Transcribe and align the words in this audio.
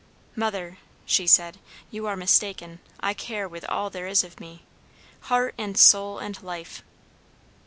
"Mother," 0.35 0.79
she 1.05 1.27
said, 1.27 1.59
"you 1.91 2.07
are 2.07 2.15
mistaken. 2.15 2.79
I 3.01 3.13
care 3.13 3.47
with 3.47 3.63
all 3.69 3.91
there 3.91 4.07
is 4.07 4.23
of 4.23 4.39
me; 4.39 4.63
heart 5.29 5.53
and 5.59 5.77
soul 5.77 6.17
and 6.17 6.41
life." 6.41 6.83